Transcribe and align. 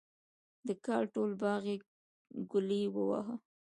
د 0.67 0.69
کال 0.85 1.03
ټول 1.13 1.31
باغ 1.41 1.61
یې 1.71 1.75
ګلي 2.51 2.83
وواهه. 2.95 3.35